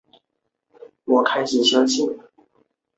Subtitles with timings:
[1.05, 2.23] 妳们喜欢就好